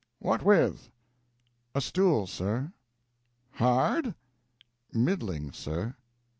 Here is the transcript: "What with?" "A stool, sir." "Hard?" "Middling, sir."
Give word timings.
"What 0.17 0.41
with?" 0.43 0.89
"A 1.75 1.79
stool, 1.79 2.25
sir." 2.25 2.71
"Hard?" 3.51 4.15
"Middling, 4.91 5.51
sir." 5.51 5.93